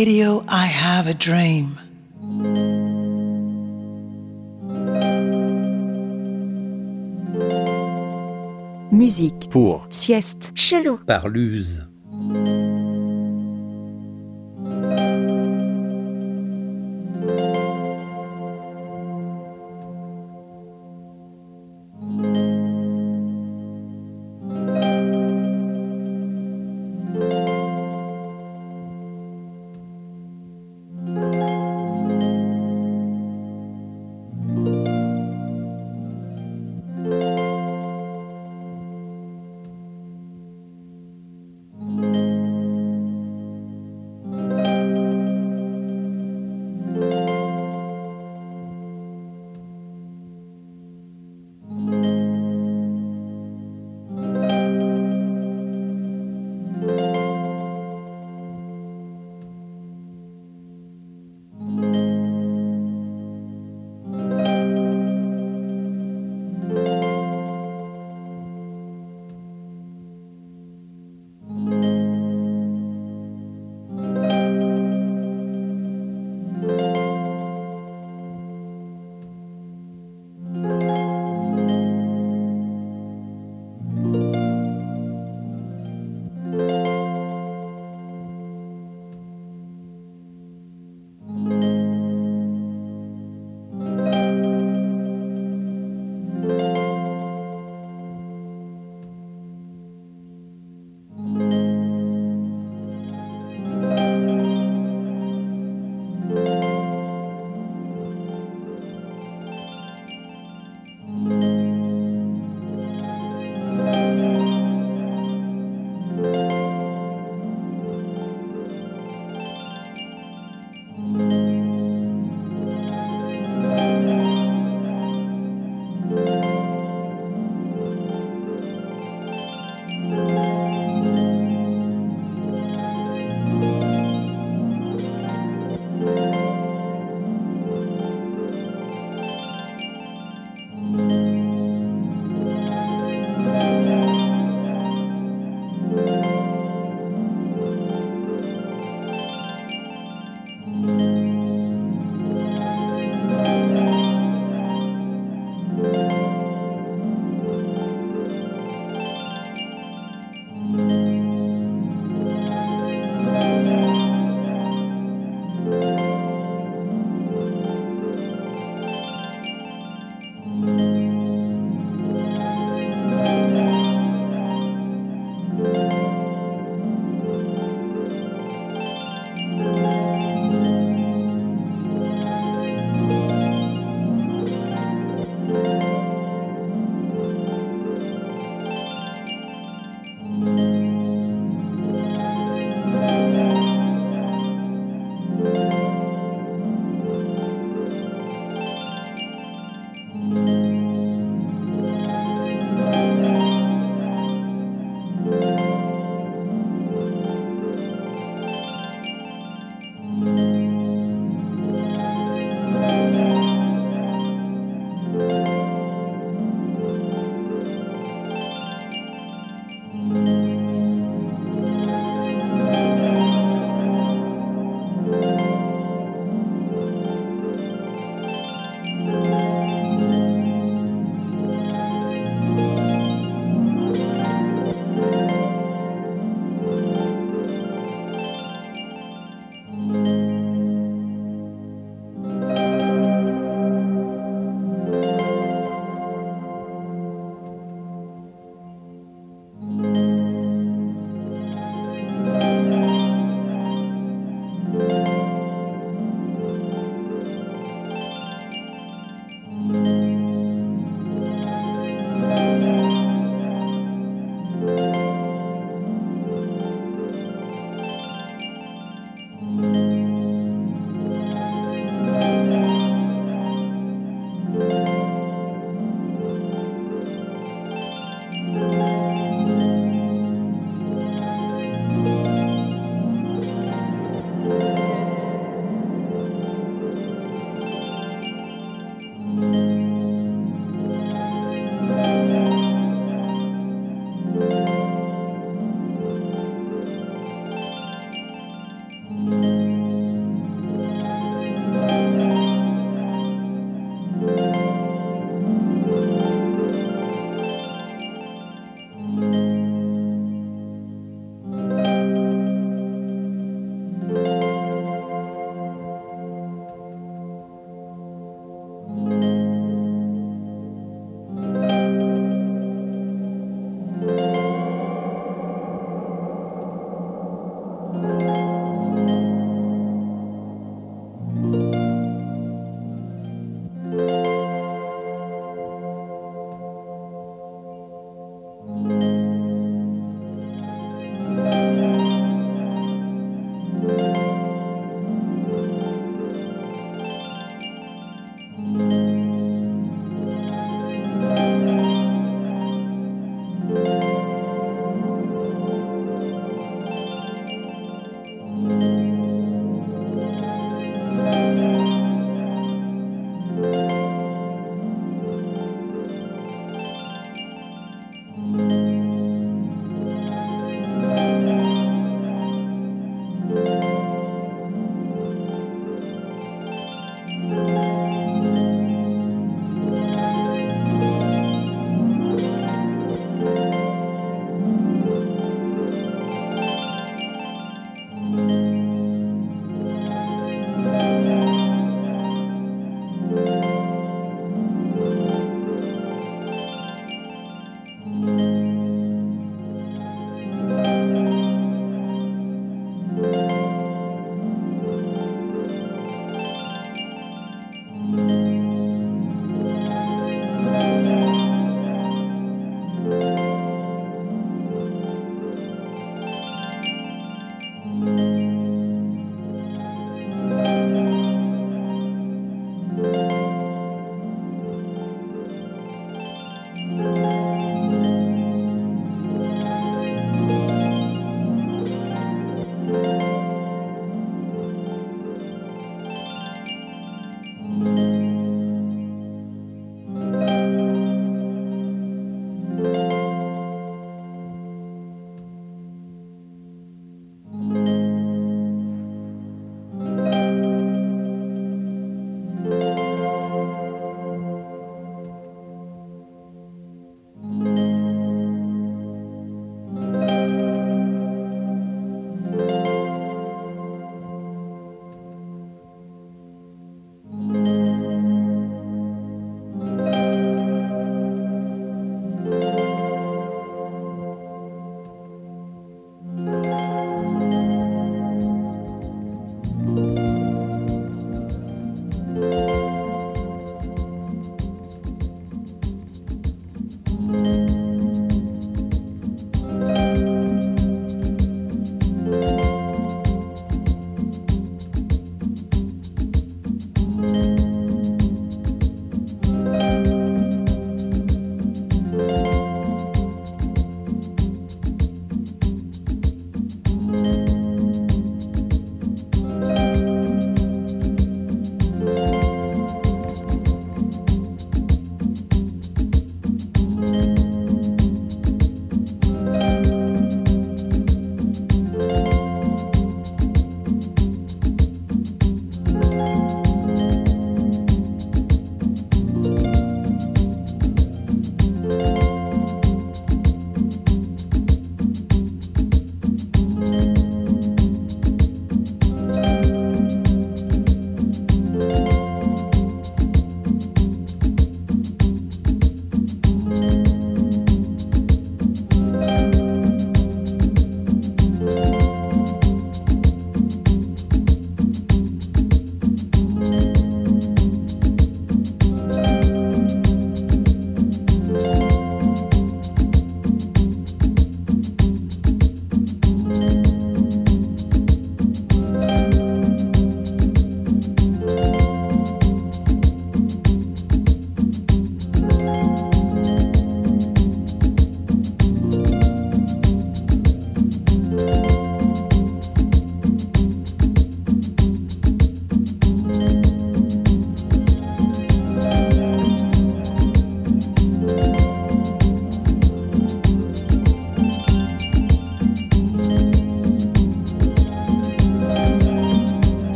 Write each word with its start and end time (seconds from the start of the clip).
radio, 0.00 0.42
I 0.48 0.64
have 0.64 1.06
a 1.08 1.12
dream. 1.12 1.76
Musique. 8.90 9.50
Pour. 9.50 9.86
Sieste. 9.90 10.52
Chelou. 10.54 10.98
Par 11.06 11.28
Luz. 11.28 11.82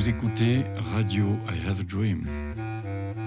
Vous 0.00 0.08
écoutez 0.08 0.64
Radio 0.94 1.36
I 1.46 1.68
Have 1.68 1.80
a 1.80 1.84
Dream. 1.84 2.24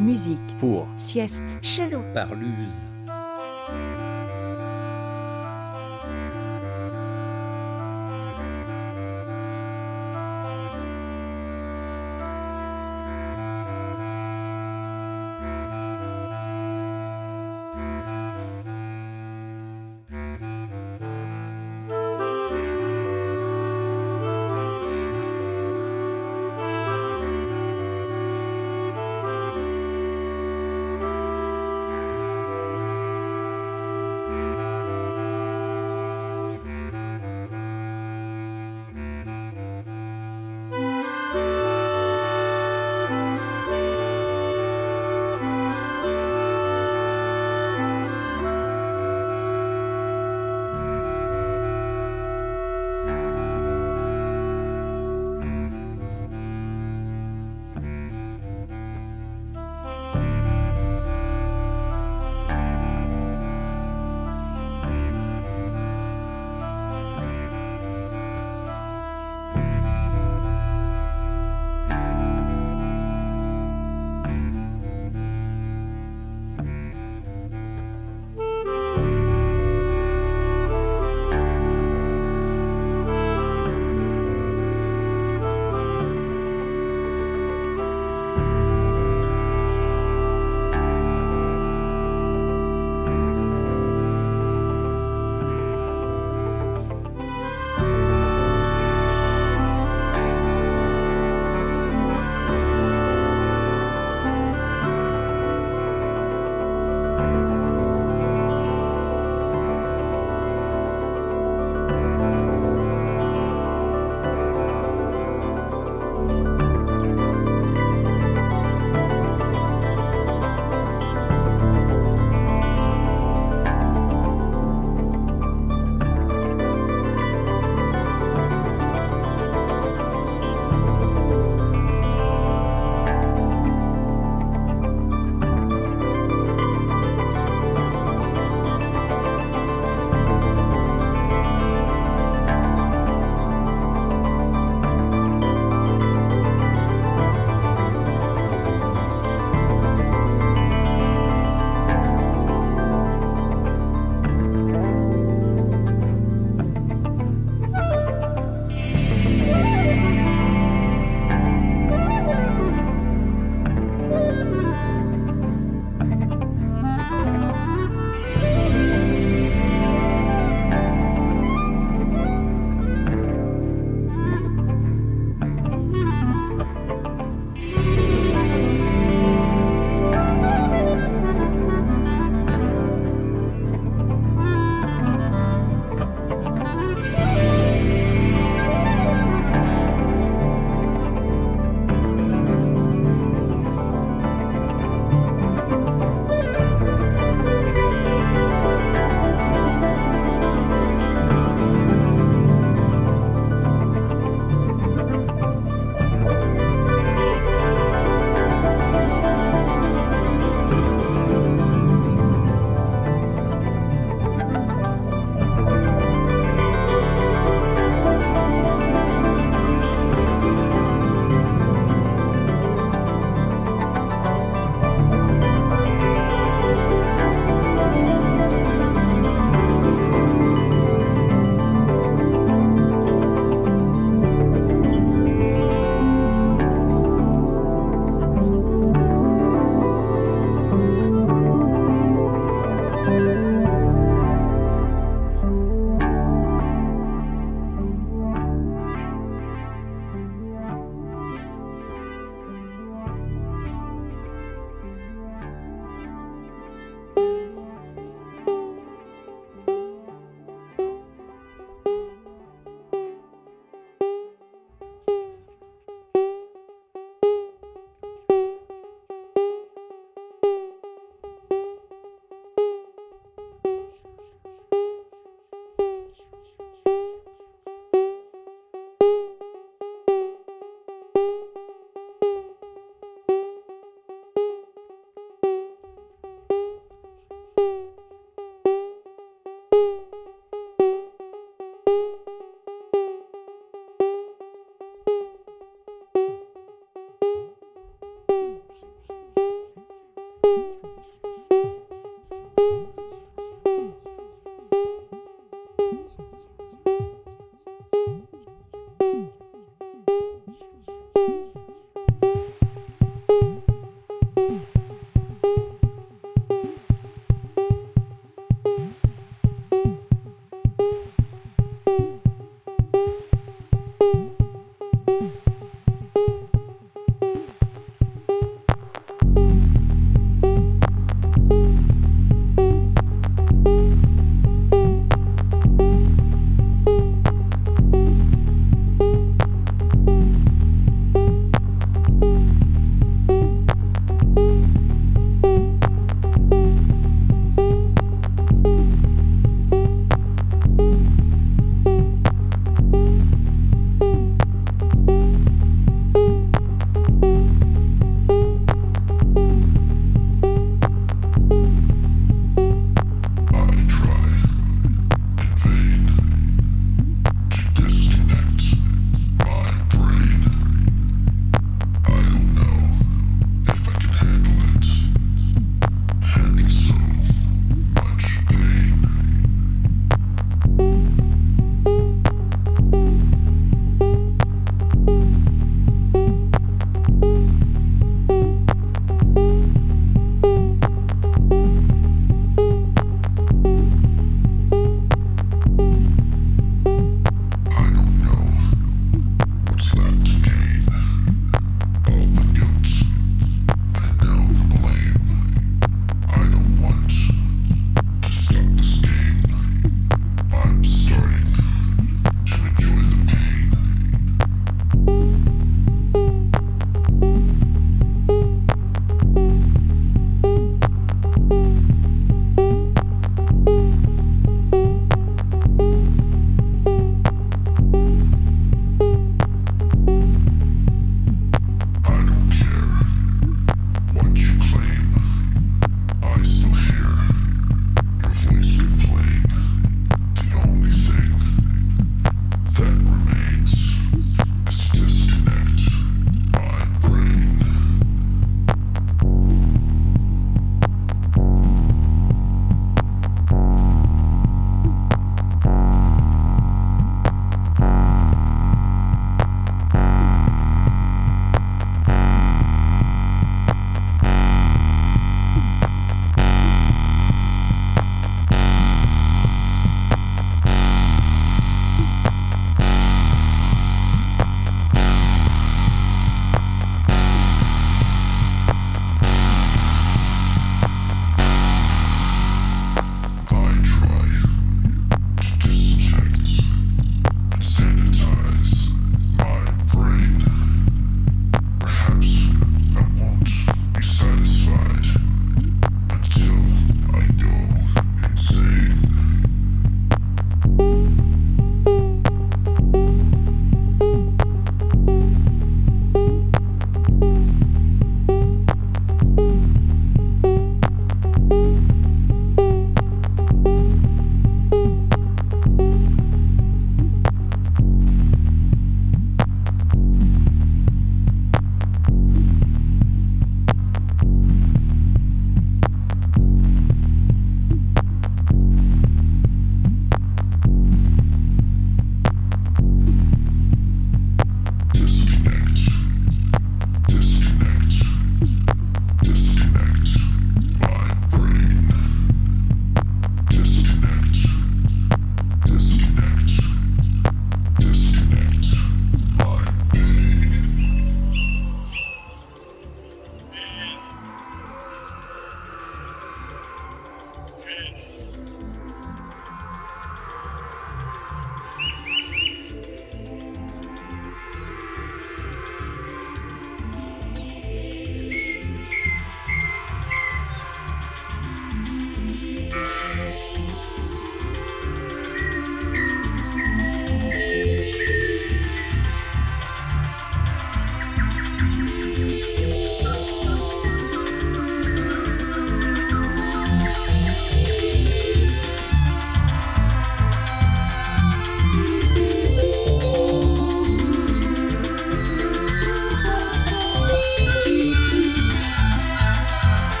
Musique. 0.00 0.38
Pour. 0.58 0.86
Sieste. 0.98 1.58
Chelou. 1.62 2.02
Parluse. 2.12 2.68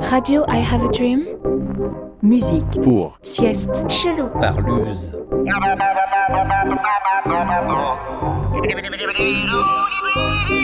Radio 0.00 0.44
I 0.48 0.58
Have 0.58 0.84
a 0.84 0.88
Dream. 0.88 1.26
Musique 2.22 2.80
pour 2.82 3.18
sieste 3.22 3.88
chelou 3.88 4.28
par 4.40 4.60
Luz. 4.60 5.12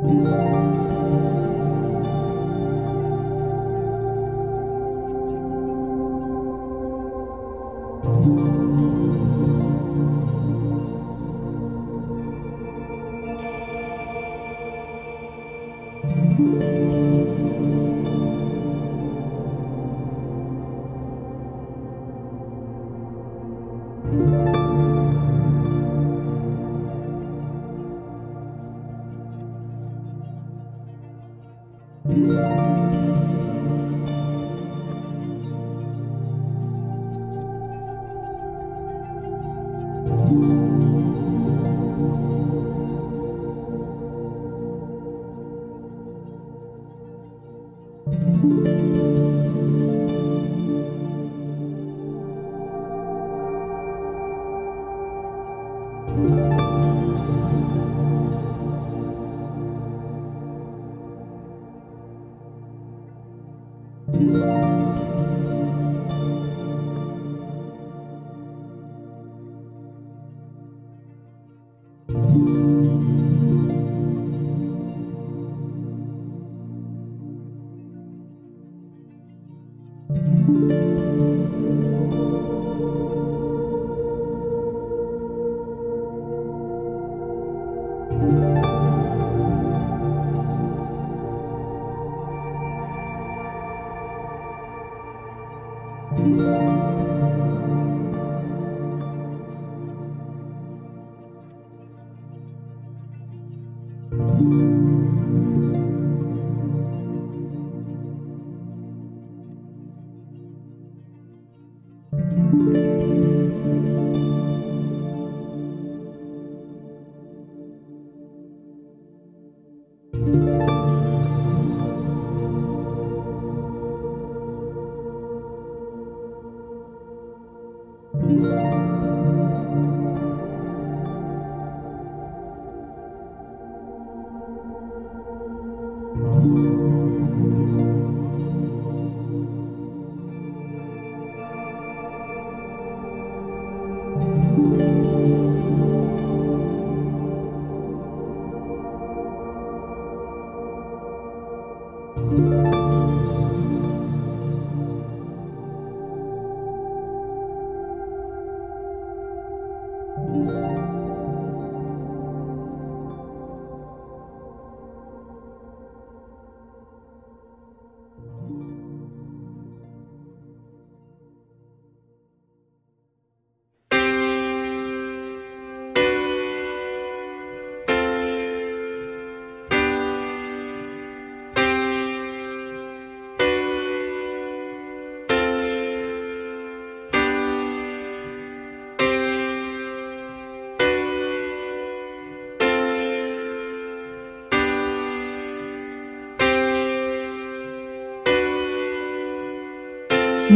Música 0.00 0.87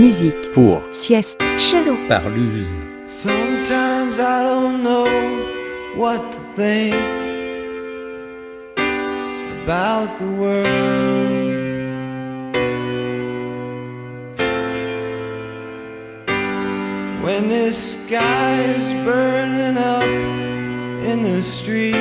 Musique 0.02 0.50
pour 0.50 0.82
sieste 0.90 1.40
chelou 1.58 1.96
par 2.08 2.28
Luz. 2.28 2.66
Sometimes 3.06 4.18
I 4.18 4.42
don't 4.42 4.82
know 4.82 5.06
what 5.94 6.32
to 6.32 6.38
think 6.56 6.96
about 9.62 10.18
the 10.18 10.26
world. 10.26 10.66
When 17.22 17.46
this 17.48 17.92
sky 17.92 18.60
is 18.74 18.92
burning 19.04 19.78
up 19.78 20.02
in 21.04 21.22
the 21.22 21.40
street 21.44 21.94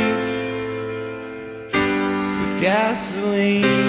with 1.71 2.59
gasoline. 2.59 3.80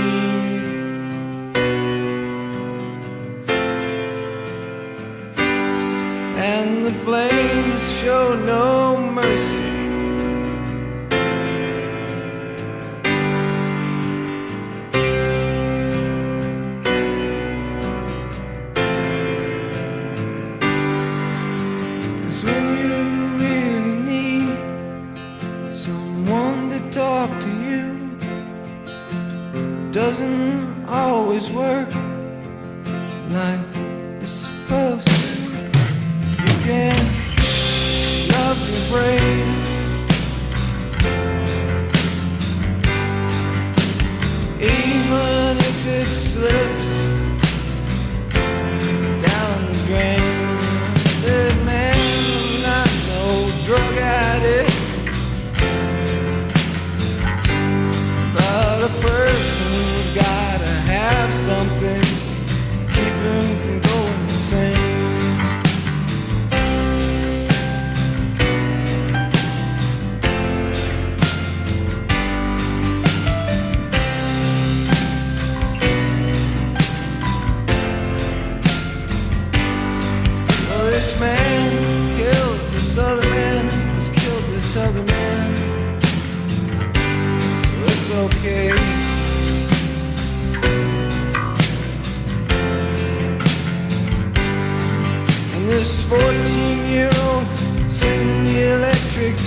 Show 8.03 8.35
no 8.35 8.52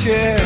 chair, 0.05 0.44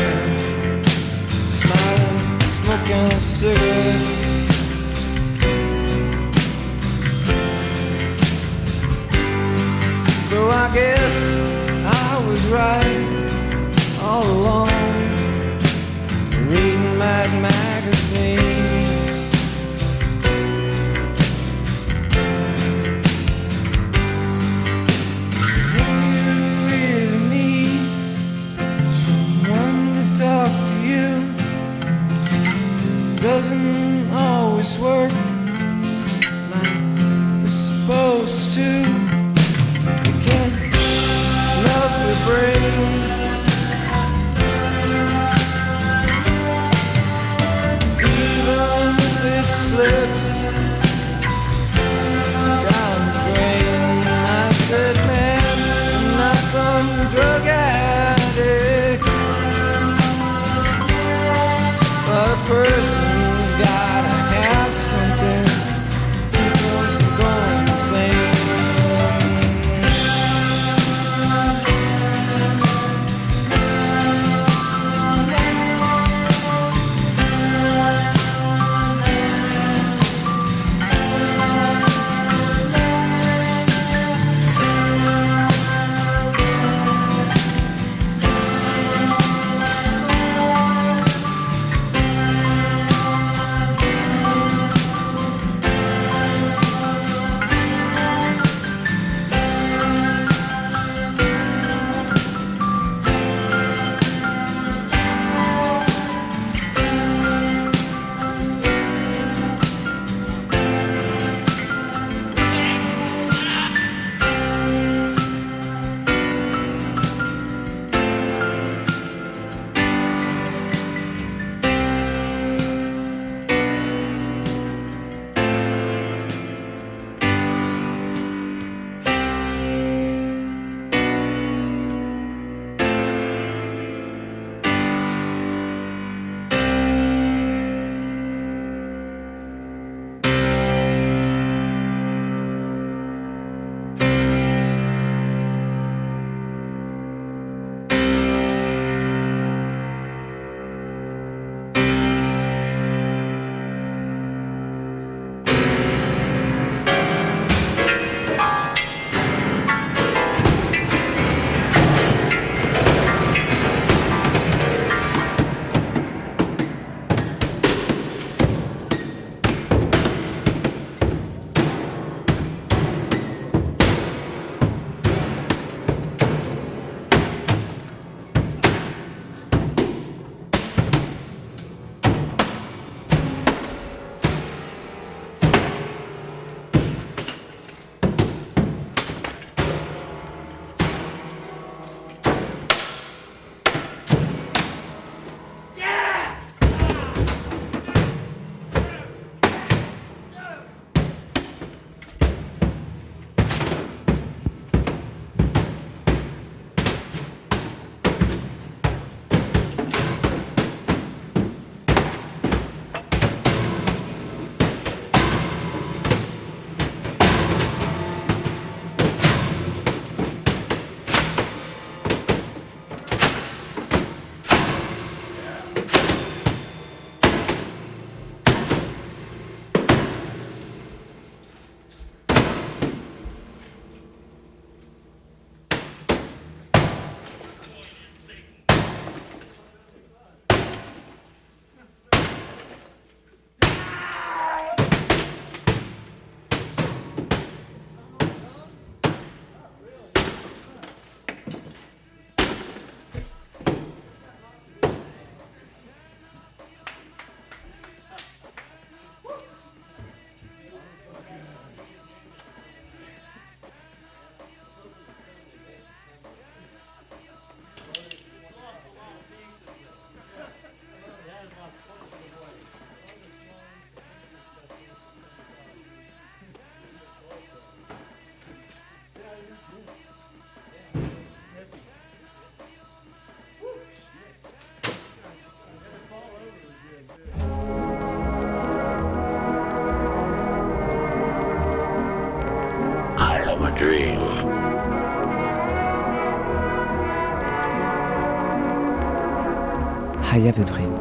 I 300.32 300.38
have 300.38 300.60
a 300.60 300.64
dream. 300.64 300.94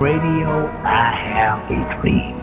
Radio 0.00 0.66
I 0.82 1.14
Have 1.14 1.70
a 1.70 2.00
Dream. 2.00 2.37